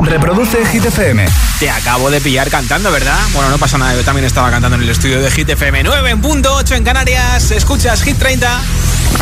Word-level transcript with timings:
Reproduce 0.00 0.64
Hit 0.66 0.84
FM. 0.84 1.24
Te 1.60 1.70
acabo 1.70 2.10
de 2.10 2.20
pillar 2.20 2.50
cantando, 2.50 2.90
¿verdad? 2.90 3.18
Bueno, 3.32 3.50
no 3.50 3.58
pasa 3.58 3.78
nada, 3.78 3.94
yo 3.94 4.02
también 4.04 4.24
estaba 4.26 4.50
cantando 4.50 4.76
en 4.76 4.82
el 4.82 4.88
estudio 4.90 5.20
de 5.20 5.30
Hit 5.30 5.48
FM 5.48 5.82
9 5.84 6.10
en 6.10 6.20
punto 6.20 6.54
8 6.54 6.74
en 6.74 6.84
Canarias. 6.84 7.50
Escuchas 7.50 8.02
Hit 8.02 8.18
30. 8.18 8.60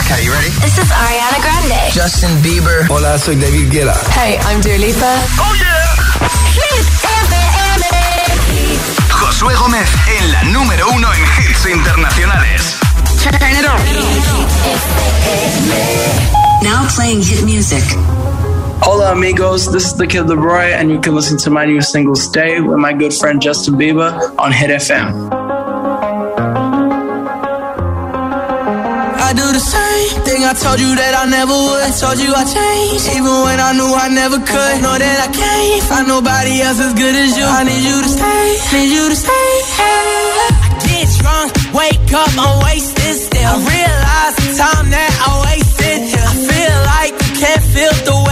Okay, 0.04 0.24
you 0.24 0.32
ready? 0.32 0.48
This 0.62 0.78
is 0.78 0.90
Ariana 0.90 1.38
Grande. 1.38 1.92
Justin 1.94 2.42
Bieber. 2.42 2.86
Hola, 2.88 3.18
soy 3.18 3.36
David 3.36 3.70
Guetta. 3.70 3.94
Hey, 4.14 4.38
I'm 4.50 4.60
Dua 4.62 4.78
Lipa. 4.78 5.14
Oh 5.38 5.54
yeah. 5.54 5.94
Hit 6.54 6.86
FM. 7.02 8.78
Josué 9.10 9.54
Gómez 9.56 9.88
en 10.18 10.32
la 10.32 10.42
número 10.44 10.88
uno 10.90 11.08
en 11.12 11.20
hits 11.22 11.66
internacionales. 11.66 12.76
Turn 13.22 13.34
it 13.34 13.66
on. 13.68 13.78
Now 16.62 16.86
playing 16.94 17.22
hit 17.22 17.42
music. 17.42 17.84
Hola 18.84 19.12
amigos, 19.12 19.70
this 19.70 19.86
is 19.86 19.94
the 19.94 20.08
Kid 20.08 20.26
LAROI, 20.26 20.74
and 20.74 20.90
you 20.90 21.00
can 21.00 21.14
listen 21.14 21.38
to 21.38 21.50
my 21.50 21.64
new 21.64 21.80
single 21.80 22.16
"Stay" 22.16 22.60
with 22.60 22.78
my 22.78 22.92
good 22.92 23.14
friend 23.14 23.40
Justin 23.40 23.74
Bieber 23.74 24.10
on 24.38 24.50
Hit 24.50 24.70
FM. 24.70 25.30
I 29.22 29.30
do 29.38 29.46
the 29.54 29.62
same 29.62 30.22
thing 30.26 30.42
I 30.42 30.52
told 30.58 30.80
you 30.80 30.96
that 30.98 31.14
I 31.14 31.30
never 31.30 31.54
would. 31.54 31.82
I 31.86 31.94
told 31.94 32.18
you 32.18 32.34
I 32.34 32.42
changed, 32.42 33.06
even 33.14 33.34
when 33.46 33.62
I 33.62 33.70
knew 33.72 33.86
I 33.86 34.08
never 34.10 34.38
could. 34.42 34.74
Know 34.82 34.98
that 34.98 35.18
I 35.26 35.30
can't 35.30 35.82
find 35.86 36.08
nobody 36.08 36.60
else 36.66 36.80
as 36.82 36.92
good 36.94 37.14
as 37.14 37.38
you. 37.38 37.46
I 37.46 37.62
need 37.62 37.86
you 37.86 38.02
to 38.02 38.10
stay, 38.10 38.46
need 38.74 38.90
you 38.90 39.04
to 39.08 39.16
stay. 39.16 39.48
I 39.78 40.58
get 40.82 41.06
drunk, 41.22 41.54
wake 41.70 42.10
up, 42.12 42.34
I'm 42.34 42.66
wasted 42.66 43.14
still. 43.14 43.46
I 43.46 43.62
realize 43.62 44.34
the 44.42 44.50
time 44.58 44.90
that 44.90 45.12
I 45.22 45.30
wasted. 45.46 45.98
I 46.18 46.34
feel 46.50 46.76
like 46.98 47.14
you 47.14 47.32
can't 47.46 47.62
feel 47.70 47.94
the 48.10 48.16
way 48.26 48.31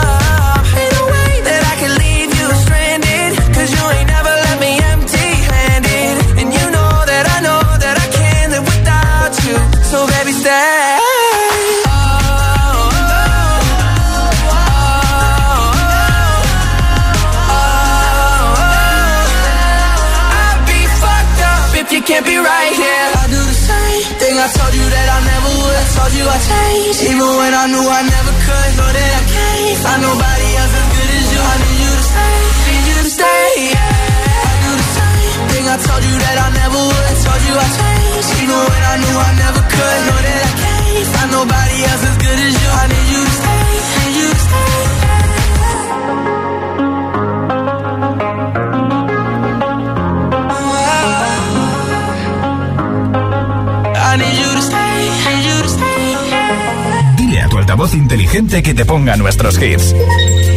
Que 58.47 58.73
te 58.73 58.85
ponga 58.85 59.15
nuestros 59.17 59.61
hits. 59.61 59.93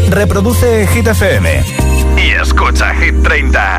Reproduce 0.08 0.86
Hit 0.86 1.06
FM. 1.06 1.62
Y 2.16 2.30
escucha 2.40 2.94
Hit 2.94 3.14
30. 3.22 3.78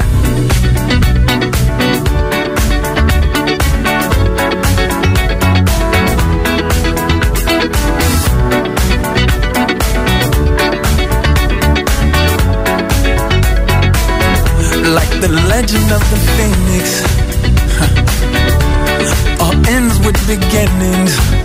like 14.94 15.10
the 15.20 15.30
legend 15.50 15.92
of 15.92 16.02
the 16.12 16.18
phoenix. 16.36 17.02
huh, 17.80 19.42
All 19.46 19.56
ends 19.68 19.98
with 20.06 20.16
beginnings. 20.28 21.45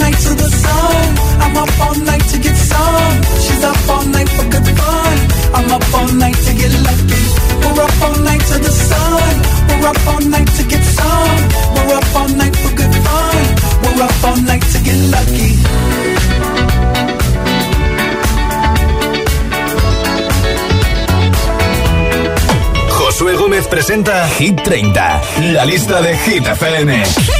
Night. 0.00 0.30
Josué 23.20 23.34
Gómez 23.34 23.66
presenta 23.66 24.26
Hit 24.38 24.62
30, 24.62 25.20
la 25.52 25.66
lista 25.66 26.00
de. 26.00 26.16
Hit 26.16 26.46
FM. 26.46 27.39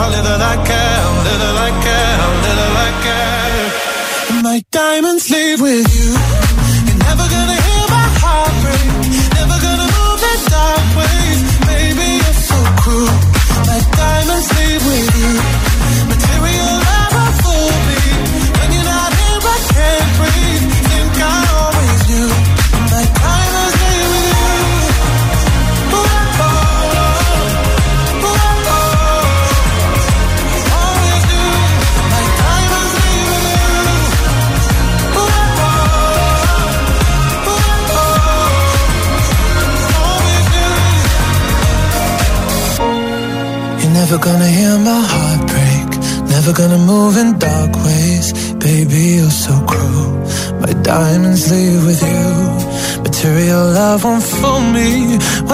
how 0.00 0.08
little 0.08 0.40
I 0.52 0.56
care, 0.70 1.02
little 1.28 1.56
I 1.68 1.70
care, 1.84 2.16
little 2.46 2.76
I 2.86 2.90
care. 3.04 4.42
My 4.42 4.58
diamonds 4.70 5.28
leave 5.30 5.60
with 5.60 5.88
you. 5.98 6.19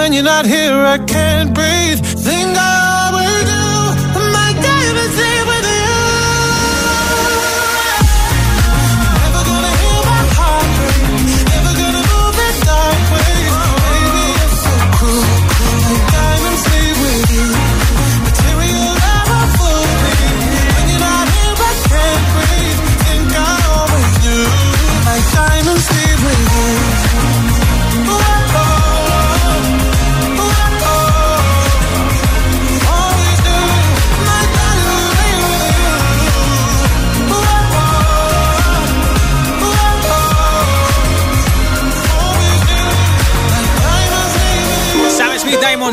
When 0.06 0.12
you're 0.12 0.22
not 0.22 0.46
here, 0.46 0.84
I 0.84 0.98
can't 0.98 1.52
breathe. 1.52 1.98
Think 1.98 2.56
I 2.56 2.85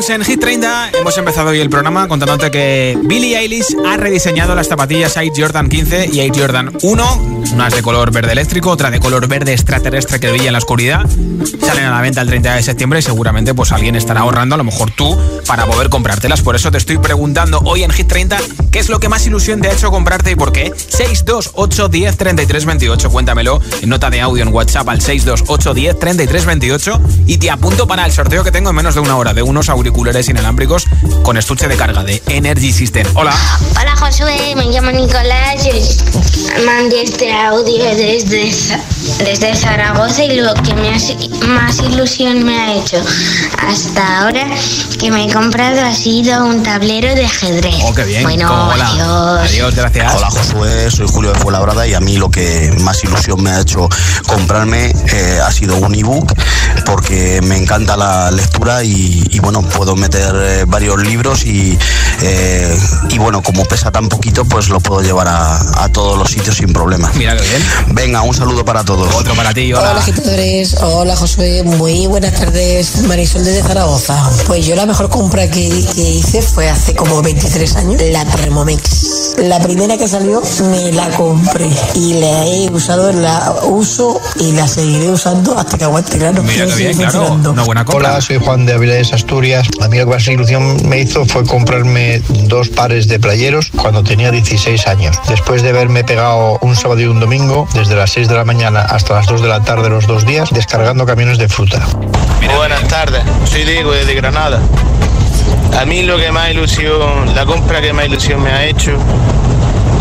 En 0.06 0.22
Hit 0.22 0.38
30. 0.38 0.90
Hemos 1.00 1.16
empezado 1.16 1.48
hoy 1.48 1.60
el 1.60 1.70
programa 1.70 2.08
contándote 2.08 2.50
que 2.50 2.98
Billie 3.04 3.38
Eilish 3.38 3.74
ha 3.86 3.96
rediseñado 3.96 4.54
las 4.54 4.68
zapatillas 4.68 5.16
Air 5.16 5.32
Jordan 5.34 5.68
15 5.68 6.10
y 6.12 6.20
Air 6.20 6.32
Jordan 6.36 6.76
1. 6.82 7.44
Unas 7.54 7.74
de 7.74 7.82
color 7.82 8.12
verde 8.12 8.32
eléctrico, 8.32 8.70
otra 8.70 8.90
de 8.90 9.00
color 9.00 9.28
verde 9.28 9.52
extraterrestre 9.52 10.20
que 10.20 10.30
brilla 10.30 10.48
en 10.48 10.52
la 10.52 10.58
oscuridad. 10.58 11.06
Salen 11.60 11.84
a 11.84 11.90
la 11.90 12.00
venta 12.02 12.20
el 12.20 12.28
30 12.28 12.56
de 12.56 12.62
septiembre 12.62 12.98
y 12.98 13.02
seguramente 13.02 13.54
pues 13.54 13.72
alguien 13.72 13.96
estará 13.96 14.20
ahorrando, 14.20 14.56
a 14.56 14.58
lo 14.58 14.64
mejor 14.64 14.90
tú, 14.90 15.18
para 15.46 15.64
poder 15.64 15.88
comprártelas. 15.88 16.42
Por 16.42 16.54
eso 16.54 16.70
te 16.70 16.78
estoy 16.78 16.98
preguntando 16.98 17.60
hoy 17.64 17.82
en 17.82 17.90
Hit 17.90 18.08
30 18.08 18.38
qué 18.70 18.80
es 18.80 18.90
lo 18.90 19.00
que 19.00 19.08
más 19.08 19.26
ilusión 19.26 19.62
te 19.62 19.68
ha 19.68 19.72
hecho 19.72 19.90
comprarte 19.90 20.32
y 20.32 20.36
por 20.36 20.52
qué. 20.52 20.70
628 20.76 21.88
10 21.88 22.16
33 22.16 22.66
28. 22.66 23.10
Cuéntamelo 23.10 23.60
en 23.80 23.88
nota 23.88 24.10
de 24.10 24.20
audio 24.20 24.42
en 24.42 24.52
WhatsApp 24.52 24.88
al 24.88 25.00
628 25.00 25.72
10 25.72 25.98
33 25.98 26.44
28 26.44 27.00
y 27.26 27.38
te 27.38 27.50
apunto 27.50 27.86
para 27.86 28.04
el 28.04 28.12
sorteo 28.12 28.44
que 28.44 28.50
tengo 28.50 28.70
en 28.70 28.76
menos 28.76 28.94
de 28.94 29.00
una 29.00 29.16
hora 29.16 29.32
de 29.32 29.42
unos 29.42 29.70
auriculares 29.70 29.93
inalámbricos 29.98 30.84
con 31.22 31.36
estuche 31.36 31.68
de 31.68 31.76
carga 31.76 32.02
de 32.02 32.20
Energy 32.28 32.72
System. 32.72 33.06
Hola. 33.14 33.32
Hola 33.80 33.96
Josué, 33.96 34.54
me 34.56 34.64
llamo 34.66 34.90
Nicolás 34.90 35.64
y 35.66 36.60
mandé 36.66 37.02
este 37.02 37.32
audio 37.32 37.84
desde, 37.96 38.52
desde 39.24 39.56
Zaragoza 39.56 40.24
y 40.24 40.40
lo 40.40 40.52
que 40.54 40.74
me 40.74 40.90
ha- 40.90 41.46
más 41.46 41.78
ilusión 41.78 42.42
me 42.44 42.58
ha 42.58 42.74
hecho 42.74 43.02
hasta 43.66 44.20
ahora 44.22 44.46
que 44.98 45.10
me 45.10 45.26
he 45.26 45.32
comprado 45.32 45.80
ha 45.82 45.94
sido 45.94 46.44
un 46.44 46.62
tablero 46.62 47.14
de 47.14 47.24
ajedrez. 47.24 47.76
Oh, 47.84 47.94
qué 47.94 48.04
bien. 48.04 48.22
Bueno, 48.24 48.70
Hola. 48.72 48.86
adiós. 48.88 49.50
Adiós, 49.50 49.74
gracias. 49.74 50.14
Hola 50.14 50.30
Josué, 50.30 50.90
soy 50.90 51.06
Julio 51.08 51.32
de 51.32 51.38
Fuenlabrada 51.38 51.86
y 51.86 51.94
a 51.94 52.00
mí 52.00 52.16
lo 52.16 52.30
que 52.30 52.74
más 52.80 53.02
ilusión 53.04 53.42
me 53.42 53.50
ha 53.50 53.60
hecho 53.60 53.88
comprarme 54.26 54.92
eh, 55.12 55.38
ha 55.42 55.50
sido 55.52 55.76
un 55.76 55.94
ebook 55.94 56.32
porque 56.84 57.40
me 57.42 57.56
encanta 57.56 57.96
la 57.96 58.30
lectura 58.30 58.82
y, 58.84 59.22
y, 59.30 59.38
bueno, 59.40 59.62
puedo 59.62 59.96
meter 59.96 60.34
eh, 60.34 60.64
varios 60.66 61.02
libros 61.02 61.44
y, 61.44 61.78
eh, 62.22 62.78
y 63.10 63.18
bueno, 63.18 63.42
como 63.42 63.64
pesa 63.64 63.90
tan 63.90 64.08
poquito 64.08 64.44
pues 64.44 64.68
lo 64.68 64.80
puedo 64.80 65.00
llevar 65.02 65.28
a, 65.28 65.84
a 65.84 65.88
todos 65.90 66.18
los 66.18 66.30
sitios 66.30 66.56
sin 66.56 66.72
problema. 66.72 67.10
Mira 67.14 67.36
qué 67.36 67.42
bien. 67.42 67.62
Venga, 67.94 68.22
un 68.22 68.34
saludo 68.34 68.64
para 68.64 68.84
todos. 68.84 69.14
Otro 69.14 69.34
para 69.34 69.52
ti, 69.52 69.72
hola. 69.72 69.90
Hola 69.92 70.00
agitadores, 70.00 70.76
hola 70.80 71.16
Josué, 71.16 71.62
muy 71.62 72.06
buenas 72.06 72.34
tardes, 72.34 73.02
Marisol 73.04 73.44
desde 73.44 73.62
Zaragoza. 73.62 74.16
Pues 74.46 74.66
yo 74.66 74.74
la 74.74 74.86
mejor 74.86 75.08
compra 75.08 75.48
que, 75.50 75.68
que 75.94 76.02
hice 76.02 76.42
fue 76.42 76.68
hace 76.68 76.94
como 76.94 77.22
23 77.22 77.76
años, 77.76 78.02
la 78.10 78.24
Thermomix. 78.24 79.34
La 79.38 79.58
primera 79.60 79.96
que 79.96 80.06
salió 80.06 80.42
me 80.70 80.92
la 80.92 81.08
compré 81.10 81.68
y 81.94 82.14
la 82.14 82.46
he 82.46 82.70
usado, 82.70 83.12
la 83.12 83.54
uso 83.64 84.20
y 84.40 84.52
la 84.52 84.68
seguiré 84.68 85.10
usando 85.10 85.58
hasta 85.58 85.76
que 85.76 85.84
aguante, 85.84 86.18
claro. 86.18 86.42
Mira 86.42 86.66
que 86.66 86.73
bien, 86.76 86.96
claro. 86.96 87.32
Una 87.32 87.62
buena 87.62 87.84
compra. 87.84 88.10
Hola, 88.10 88.20
soy 88.20 88.38
Juan 88.38 88.66
de 88.66 88.74
Avilés, 88.74 89.12
Asturias. 89.12 89.68
A 89.80 89.88
mí 89.88 89.98
lo 89.98 90.06
que 90.06 90.12
más 90.12 90.28
ilusión 90.28 90.88
me 90.88 91.00
hizo 91.00 91.24
fue 91.24 91.44
comprarme 91.44 92.22
dos 92.44 92.68
pares 92.68 93.08
de 93.08 93.18
playeros 93.18 93.70
cuando 93.76 94.02
tenía 94.02 94.30
16 94.30 94.86
años. 94.86 95.16
Después 95.28 95.62
de 95.62 95.70
haberme 95.70 96.04
pegado 96.04 96.58
un 96.60 96.76
sábado 96.76 97.00
y 97.00 97.04
un 97.06 97.20
domingo, 97.20 97.68
desde 97.74 97.94
las 97.96 98.12
6 98.12 98.28
de 98.28 98.34
la 98.34 98.44
mañana 98.44 98.80
hasta 98.80 99.14
las 99.14 99.26
2 99.26 99.42
de 99.42 99.48
la 99.48 99.62
tarde 99.62 99.88
los 99.88 100.06
dos 100.06 100.26
días, 100.26 100.50
descargando 100.50 101.06
camiones 101.06 101.38
de 101.38 101.48
fruta. 101.48 101.86
Buenas 102.56 102.86
tardes, 102.88 103.22
soy 103.50 103.64
Diego 103.64 103.92
de 103.92 104.14
Granada. 104.14 104.60
A 105.78 105.84
mí 105.84 106.02
lo 106.02 106.16
que 106.16 106.30
más 106.30 106.50
ilusión, 106.50 107.34
la 107.34 107.44
compra 107.44 107.80
que 107.80 107.92
más 107.92 108.06
ilusión 108.06 108.42
me 108.42 108.50
ha 108.50 108.64
hecho 108.64 108.92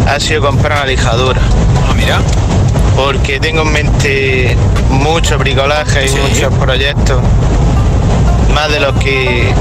ha 0.08 0.20
sido 0.20 0.42
comprar 0.42 0.80
una 0.80 0.86
lijadora. 0.86 1.42
Ah, 1.90 1.94
mira. 1.96 2.22
Porque 2.96 3.40
tengo 3.40 3.62
en 3.64 3.72
mente 3.74 4.56
mucho 4.90 5.38
bricolaje 5.38 6.06
y 6.06 6.10
Sí. 6.10 6.16
muchos 6.30 6.54
proyectos, 6.56 7.22
más 8.54 8.72
de 8.72 8.80
los 8.80 8.94
que 9.00 9.52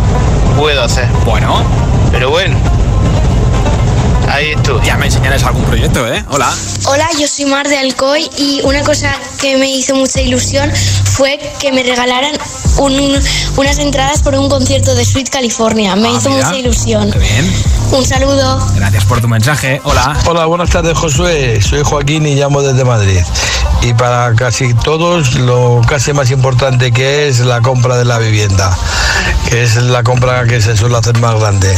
puedo 0.57 0.83
hacer. 0.83 1.07
Bueno, 1.25 1.63
Pero 2.11 2.29
bueno, 2.31 2.57
ahí 4.31 4.51
estoy. 4.53 4.85
ya 4.85 4.97
me 4.97 5.07
enseñarás 5.07 5.43
algún 5.45 5.65
proyecto, 5.65 6.07
¿eh? 6.13 6.23
Hola. 6.31 6.53
Hola, 6.87 7.09
yo 7.19 7.27
soy 7.27 7.47
Mar 7.47 7.69
de 7.69 7.79
Alcoy 7.79 8.29
y 8.37 8.61
una 8.65 8.83
cosa 8.83 9.15
que 9.41 9.57
me 9.57 9.69
hizo 9.71 9.95
mucha 9.95 10.21
ilusión 10.21 10.71
fue 11.05 11.39
que 11.59 11.73
me 11.73 11.83
regalaran 11.83 12.33
un- 12.79 13.21
unas 13.57 13.79
entradas 13.79 14.23
por 14.23 14.35
un 14.35 14.49
concierto 14.49 14.95
de 14.95 15.05
Sweet 15.05 15.29
California. 15.31 15.95
Me 15.97 16.09
Ah, 16.09 16.13
hizo 16.19 16.31
mira. 16.31 16.47
mucha 16.47 16.59
ilusión. 16.59 17.11
Qué 17.11 17.19
bien. 17.19 17.53
Un 17.93 18.05
saludo. 18.07 18.67
Gracias 18.75 19.05
por 19.05 19.21
tu 19.21 19.29
mensaje. 19.29 19.81
Hola. 19.85 20.17
Hola, 20.27 20.47
buenas 20.47 20.71
tardes 20.71 20.97
Josué, 20.97 21.61
soy 21.63 21.83
Joaquín 21.85 22.27
y 22.27 22.35
llamo 22.37 22.63
desde 22.63 22.85
Madrid. 22.85 23.21
Y 23.83 23.95
para 23.95 24.33
casi 24.35 24.75
todos 24.75 25.35
lo 25.35 25.81
casi 25.89 26.13
más 26.13 26.31
importante 26.31 26.93
que 26.93 27.29
es 27.29 27.41
la 27.41 27.61
compra 27.61 27.97
de 27.97 28.05
la 28.05 28.19
vivienda, 28.19 28.77
que 29.49 29.63
es 29.63 29.77
la 29.77 30.03
compra 30.05 30.45
que 30.45 30.61
se 30.61 30.77
suele 30.77 30.97
hacer 30.97 31.19
más 31.19 31.39
grande. 31.39 31.75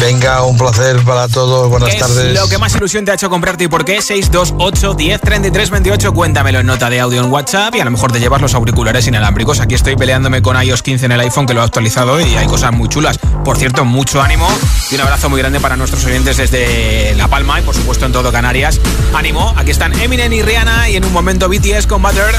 Venga, 0.00 0.42
un 0.44 0.56
placer 0.56 0.98
para 1.04 1.28
todos, 1.28 1.68
buenas 1.68 1.90
¿Qué 1.90 1.98
tardes. 1.98 2.16
es 2.16 2.40
lo 2.40 2.48
que 2.48 2.56
más 2.56 2.74
ilusión 2.74 3.04
te 3.04 3.10
ha 3.10 3.14
hecho 3.14 3.28
comprarte 3.28 3.64
y 3.64 3.68
por 3.68 3.84
qué? 3.84 4.00
628 4.00 4.94
10 4.94 5.20
33 5.20 5.70
28. 5.70 6.12
Cuéntamelo 6.14 6.60
en 6.60 6.66
nota 6.66 6.88
de 6.88 7.00
audio 7.00 7.22
en 7.22 7.30
WhatsApp 7.30 7.74
y 7.74 7.80
a 7.80 7.84
lo 7.84 7.90
mejor 7.90 8.10
te 8.10 8.18
llevas 8.18 8.40
los 8.40 8.54
auriculares 8.54 9.06
inalámbricos. 9.06 9.60
Aquí 9.60 9.74
estoy 9.74 9.96
peleándome 9.96 10.40
con 10.40 10.60
iOS 10.60 10.82
15 10.82 11.04
en 11.06 11.12
el 11.12 11.20
iPhone 11.20 11.46
que 11.46 11.52
lo 11.52 11.60
ha 11.60 11.64
actualizado 11.64 12.18
y 12.18 12.34
hay 12.34 12.46
cosas 12.46 12.72
muy 12.72 12.88
chulas. 12.88 13.18
Por 13.44 13.58
cierto, 13.58 13.84
mucho 13.84 14.22
ánimo 14.22 14.48
y 14.90 14.94
un 14.94 15.02
abrazo 15.02 15.28
muy 15.28 15.38
grande 15.38 15.60
para 15.60 15.76
nuestros 15.76 16.02
oyentes 16.06 16.38
desde 16.38 17.14
La 17.16 17.28
Palma 17.28 17.60
y 17.60 17.62
por 17.62 17.74
supuesto 17.74 18.06
en 18.06 18.12
todo 18.12 18.32
Canarias. 18.32 18.80
Ánimo, 19.14 19.52
aquí 19.56 19.70
están 19.70 19.92
Eminem 20.00 20.32
y 20.32 20.40
Rihanna 20.40 20.88
y 20.88 20.96
en 20.96 21.04
un 21.04 21.12
momento 21.12 21.29
BTS 21.38 21.86
con 21.86 22.02
Butter. 22.02 22.34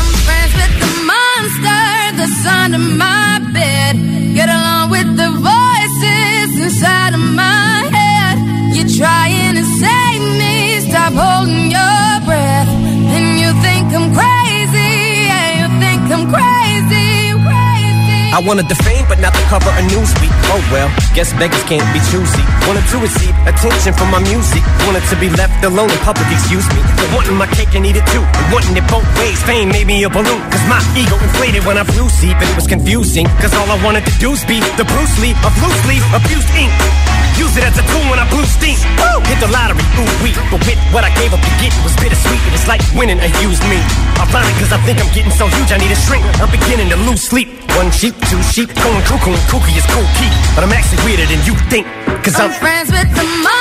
I 18.31 18.39
wanted 18.39 18.71
the 18.71 18.79
fame, 18.87 19.03
but 19.11 19.19
not 19.19 19.35
the 19.35 19.43
cover 19.51 19.67
of 19.67 19.83
Newsweek. 19.91 20.31
Oh 20.55 20.63
well, 20.71 20.87
guess 21.11 21.35
beggars 21.35 21.63
can't 21.67 21.83
be 21.91 21.99
choosy. 22.07 22.43
Wanted 22.63 22.87
to 22.95 23.03
receive 23.03 23.35
attention 23.43 23.91
from 23.91 24.07
my 24.07 24.23
music. 24.23 24.63
Wanted 24.87 25.03
to 25.11 25.19
be 25.19 25.27
left 25.35 25.59
alone 25.67 25.91
in 25.91 25.99
public, 26.07 26.23
excuse 26.31 26.63
me. 26.71 26.79
But 26.95 27.11
wanting 27.11 27.35
my 27.35 27.51
cake 27.51 27.75
and 27.75 27.83
eat 27.83 27.99
it 27.99 28.07
too. 28.07 28.23
And 28.23 28.45
wanting 28.55 28.71
it 28.79 28.87
both 28.87 29.03
ways. 29.19 29.35
Fame 29.43 29.67
made 29.75 29.83
me 29.83 29.99
a 30.07 30.09
balloon. 30.09 30.39
Cause 30.47 30.63
my 30.71 30.79
ego 30.95 31.19
inflated 31.19 31.67
when 31.67 31.75
I 31.75 31.83
flew 31.83 32.07
seep. 32.07 32.39
And 32.39 32.47
it 32.47 32.55
was 32.55 32.71
confusing. 32.71 33.27
Cause 33.43 33.51
all 33.51 33.67
I 33.67 33.75
wanted 33.83 34.07
to 34.07 34.15
do 34.15 34.31
is 34.31 34.47
be 34.47 34.63
the 34.79 34.87
Bruce 34.87 35.19
Lee 35.19 35.35
of 35.43 35.51
loose 35.59 35.75
loosely 35.83 35.99
abused 36.15 36.47
ink. 36.55 36.71
Use 37.35 37.51
it 37.59 37.67
as 37.67 37.75
a 37.75 37.83
tool 37.83 38.05
when 38.07 38.19
I 38.19 38.27
blew 38.31 38.47
steam. 38.47 38.79
Woo! 38.95 39.19
Hit 39.27 39.43
the 39.43 39.51
lottery, 39.51 39.83
ooh 39.99 40.07
wee. 40.23 40.31
But 40.47 40.63
with 40.63 40.79
what 40.95 41.03
I 41.03 41.11
gave 41.19 41.35
up 41.35 41.43
to 41.43 41.51
get, 41.59 41.75
was 41.83 41.91
bittersweet. 41.99 42.30
It 42.61 42.69
was 42.69 42.77
like 42.77 42.93
winning 42.93 43.17
a 43.17 43.25
used 43.41 43.63
me. 43.63 43.81
I 44.21 44.29
Ironic, 44.29 44.53
cause 44.61 44.71
I 44.71 44.77
think 44.85 45.01
I'm 45.01 45.11
getting 45.15 45.31
so 45.31 45.47
huge, 45.47 45.71
I 45.71 45.77
need 45.77 45.89
a 45.89 45.95
shrink. 45.95 46.23
I'm 46.37 46.51
beginning 46.51 46.89
to 46.89 46.95
lose 47.09 47.23
sleep. 47.23 47.49
One 47.73 47.89
sheep, 47.89 48.13
two 48.29 48.37
sheep, 48.43 48.69
going 48.75 49.01
cuckoo 49.09 49.33
and 49.33 49.41
kooky 49.49 49.73
is 49.75 49.85
cool 49.89 50.05
key. 50.21 50.29
But 50.53 50.65
I'm 50.65 50.71
actually 50.71 51.01
weirder 51.03 51.25
than 51.25 51.41
you 51.41 51.55
think. 51.73 51.87
Cause 52.21 52.37
I'm 52.37 52.51
I'm 52.51 52.59
friends 52.61 52.91
with 52.91 53.09
the 53.17 53.25
monster 53.41 53.60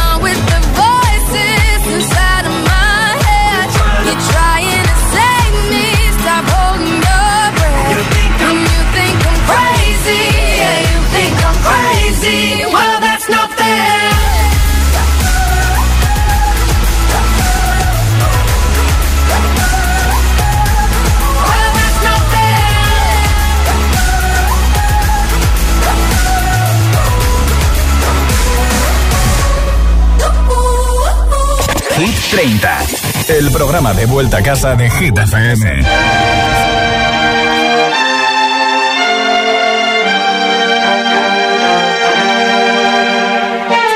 El 33.31 33.49
programa 33.49 33.93
de 33.93 34.05
vuelta 34.07 34.37
a 34.39 34.43
casa 34.43 34.75
de 34.75 34.89
Hit 34.89 35.17
FM. 35.17 35.83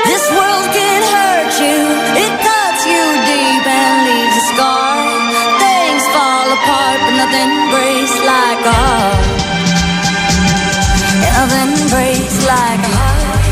This 0.06 0.24
world 0.32 0.66
can 0.72 1.02
hurt 1.12 1.52
you, 1.60 1.76
it 2.24 2.32
cuts 2.48 2.82
you 2.92 3.04
deep 3.28 3.64
and 3.66 3.96
leaves 4.08 4.36
a 4.40 4.44
scar. 4.52 4.96
Things 5.60 6.04
fall 6.14 6.48
apart, 6.56 6.98
but 7.04 7.14
nothing 7.20 7.52
breaks 7.74 8.16
like 8.32 8.62
a 8.64 8.76
heart. 8.84 9.26
Nothing 11.28 11.72
breaks 11.92 12.38
like 12.54 12.82
a 12.88 12.92
heart. 12.98 13.44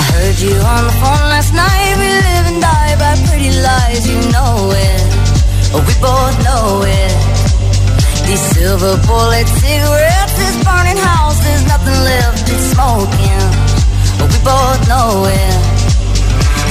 I 0.00 0.02
heard 0.12 0.38
you 0.40 0.54
on 0.74 0.82
the 0.88 0.96
phone 1.02 1.24
last 1.28 1.52
night. 1.52 1.81
We 5.72 5.94
both 6.00 6.36
know 6.44 6.84
it. 6.84 7.12
These 8.26 8.44
silver 8.54 8.96
bullet 9.08 9.46
cigarettes, 9.60 10.34
this 10.36 10.56
burning 10.64 11.00
house, 11.00 11.38
there's 11.44 11.66
nothing 11.66 11.98
left, 12.10 12.44
it's 12.52 12.66
smoking. 12.76 13.44
We 14.22 14.38
both 14.44 14.80
know 14.88 15.26
it. 15.26 15.54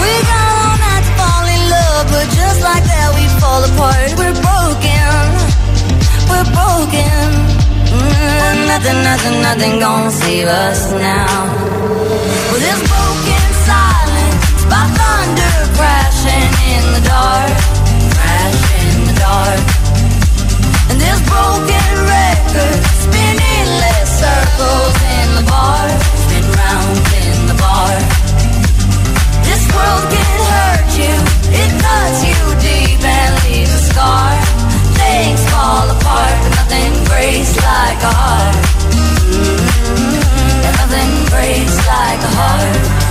We 0.02 0.12
got 0.32 0.46
all 0.54 0.76
night 0.86 1.04
to 1.06 1.14
fall 1.20 1.46
in 1.50 1.62
love, 1.76 2.06
but 2.14 2.28
just 2.32 2.60
like 2.62 2.86
that 2.86 3.10
we 3.18 3.26
fall 3.42 3.62
apart. 3.70 4.10
We're 4.22 4.38
broken, 4.38 5.12
we're 6.32 6.50
broken. 6.56 7.22
Mm, 7.92 8.56
nothing, 8.72 9.00
nothing, 9.04 9.36
nothing 9.42 9.74
gonna 9.80 10.12
save 10.12 10.48
us 10.48 10.94
now. 10.94 11.36
Well, 12.50 12.62
this 12.64 12.82
broken 12.86 13.46
silence 13.68 14.62
by 14.72 14.84
thunder 14.98 15.56
crashing 15.76 16.52
in 16.74 16.84
the 16.96 17.02
dark, 17.06 17.52
dark. 19.32 19.64
And 20.90 20.98
this 21.00 21.20
broken 21.32 21.92
record 22.16 22.80
spinning 23.04 23.68
less 23.84 24.10
circles 24.24 24.96
in 25.20 25.28
the 25.40 25.46
bar, 25.48 25.86
spin 26.24 26.46
round 26.60 26.98
in 27.24 27.38
the 27.52 27.58
bar. 27.64 27.94
This 29.48 29.64
world 29.76 30.06
can 30.16 30.38
hurt 30.54 30.90
you, 31.02 31.16
it 31.62 31.72
cuts 31.86 32.20
you 32.30 32.40
deep 32.68 33.02
and 33.18 33.32
leaves 33.46 33.74
a 33.80 33.84
scar. 33.92 34.32
Things 35.00 35.42
fall 35.52 35.88
apart, 35.96 36.36
but 36.44 36.54
nothing 36.60 36.92
breaks 37.12 37.56
like 37.70 38.02
a 38.12 38.14
heart. 38.22 38.56
Mm-hmm. 39.32 40.66
And 40.66 40.74
nothing 40.82 41.12
breaks 41.32 41.78
like 41.88 42.22
a 42.30 42.32
heart. 42.40 43.11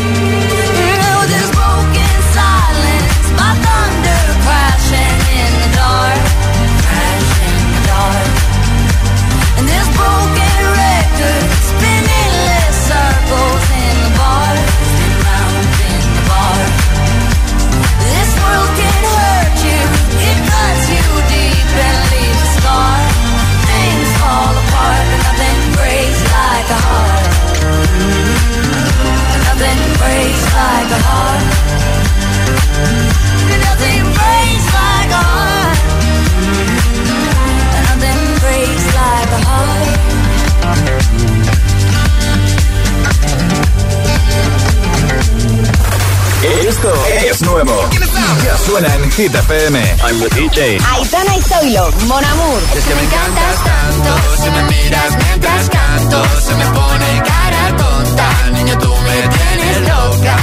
Hit 49.21 49.33
FM. 49.33 49.77
I'm 50.01 50.17
the 50.17 50.29
DJ. 50.33 50.79
Aitana 50.81 51.37
y 51.37 51.41
Zoilo, 51.41 51.91
Mon 52.07 52.25
Amour. 52.25 52.61
Es 52.75 52.83
que 52.85 52.95
me 52.95 53.03
encantas 53.03 53.63
tanto, 53.63 54.41
si 54.41 54.49
me 54.49 54.63
miras 54.63 55.15
mientras 55.15 55.69
canto, 55.69 56.23
se 56.41 56.55
me 56.55 56.65
pone 56.65 57.21
cara 57.23 57.77
tonta, 57.77 58.49
niño 58.51 58.75
tú 58.79 58.89
me 58.89 59.27
tienes 59.29 59.81
loca. 59.81 60.37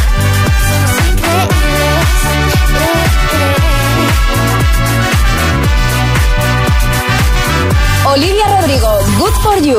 Olivia 8.04 8.46
Rodrigo, 8.60 8.98
Good 9.18 9.34
for 9.42 9.60
You. 9.60 9.78